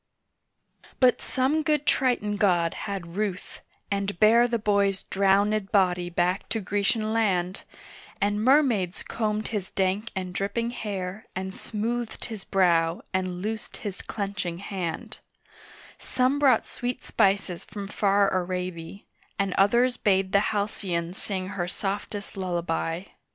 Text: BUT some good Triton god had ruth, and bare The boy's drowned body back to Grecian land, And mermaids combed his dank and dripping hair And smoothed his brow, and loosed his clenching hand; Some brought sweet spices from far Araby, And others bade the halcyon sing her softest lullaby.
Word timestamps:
BUT 0.99 1.21
some 1.21 1.61
good 1.61 1.85
Triton 1.85 2.35
god 2.37 2.73
had 2.89 3.15
ruth, 3.15 3.61
and 3.91 4.19
bare 4.19 4.47
The 4.47 4.57
boy's 4.57 5.03
drowned 5.03 5.71
body 5.71 6.09
back 6.09 6.49
to 6.49 6.59
Grecian 6.59 7.13
land, 7.13 7.61
And 8.19 8.43
mermaids 8.43 9.03
combed 9.03 9.49
his 9.49 9.69
dank 9.69 10.09
and 10.15 10.33
dripping 10.33 10.71
hair 10.71 11.27
And 11.35 11.53
smoothed 11.53 12.25
his 12.25 12.43
brow, 12.45 13.03
and 13.13 13.43
loosed 13.43 13.77
his 13.85 14.01
clenching 14.01 14.57
hand; 14.57 15.19
Some 15.99 16.39
brought 16.39 16.65
sweet 16.65 17.03
spices 17.03 17.63
from 17.63 17.85
far 17.85 18.33
Araby, 18.33 19.05
And 19.37 19.53
others 19.53 19.97
bade 19.97 20.31
the 20.31 20.39
halcyon 20.49 21.13
sing 21.13 21.49
her 21.49 21.67
softest 21.67 22.35
lullaby. 22.35 23.03